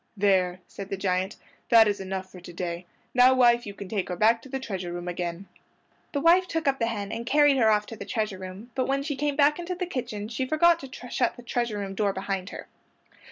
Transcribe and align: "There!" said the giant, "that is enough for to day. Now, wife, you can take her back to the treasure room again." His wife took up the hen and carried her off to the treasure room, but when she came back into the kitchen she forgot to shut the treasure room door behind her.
"There!" 0.17 0.61
said 0.67 0.89
the 0.89 0.97
giant, 0.97 1.35
"that 1.69 1.87
is 1.87 1.99
enough 1.99 2.31
for 2.31 2.39
to 2.39 2.51
day. 2.51 2.87
Now, 3.13 3.35
wife, 3.35 3.67
you 3.67 3.75
can 3.75 3.87
take 3.87 4.09
her 4.09 4.15
back 4.15 4.41
to 4.41 4.49
the 4.49 4.59
treasure 4.59 4.91
room 4.91 5.07
again." 5.07 5.47
His 6.11 6.23
wife 6.23 6.47
took 6.47 6.67
up 6.67 6.79
the 6.79 6.87
hen 6.87 7.11
and 7.11 7.23
carried 7.23 7.57
her 7.57 7.69
off 7.69 7.85
to 7.85 7.95
the 7.95 8.03
treasure 8.03 8.39
room, 8.39 8.71
but 8.73 8.87
when 8.87 9.03
she 9.03 9.15
came 9.15 9.35
back 9.35 9.59
into 9.59 9.75
the 9.75 9.85
kitchen 9.85 10.27
she 10.27 10.43
forgot 10.47 10.79
to 10.79 11.11
shut 11.11 11.35
the 11.37 11.43
treasure 11.43 11.77
room 11.77 11.93
door 11.93 12.13
behind 12.13 12.49
her. 12.49 12.67